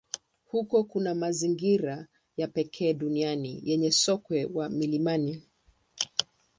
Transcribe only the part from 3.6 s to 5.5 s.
yenye sokwe wa milimani.